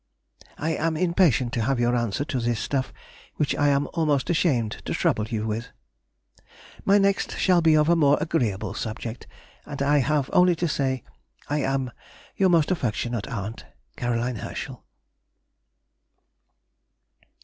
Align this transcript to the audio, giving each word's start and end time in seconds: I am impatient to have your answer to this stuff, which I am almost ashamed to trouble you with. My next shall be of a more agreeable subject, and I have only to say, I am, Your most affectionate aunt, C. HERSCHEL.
I 0.57 0.71
am 0.71 0.97
impatient 0.97 1.53
to 1.53 1.61
have 1.61 1.79
your 1.79 1.95
answer 1.95 2.25
to 2.25 2.39
this 2.39 2.59
stuff, 2.59 2.91
which 3.35 3.55
I 3.55 3.67
am 3.69 3.87
almost 3.93 4.31
ashamed 4.31 4.81
to 4.85 4.95
trouble 4.95 5.25
you 5.27 5.45
with. 5.45 5.67
My 6.83 6.97
next 6.97 7.37
shall 7.37 7.61
be 7.61 7.77
of 7.77 7.87
a 7.87 7.95
more 7.95 8.17
agreeable 8.19 8.73
subject, 8.73 9.27
and 9.63 9.79
I 9.79 9.99
have 9.99 10.27
only 10.33 10.55
to 10.55 10.67
say, 10.67 11.03
I 11.49 11.59
am, 11.59 11.91
Your 12.35 12.49
most 12.49 12.71
affectionate 12.71 13.27
aunt, 13.27 13.63
C. 13.99 14.03
HERSCHEL. 14.07 14.83